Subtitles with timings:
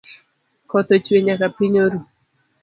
[0.69, 1.99] Koth ochwe nyaka piny oru